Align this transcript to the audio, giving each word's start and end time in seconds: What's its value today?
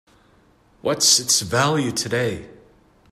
What's 0.81 1.19
its 1.19 1.41
value 1.41 1.91
today? 1.91 2.49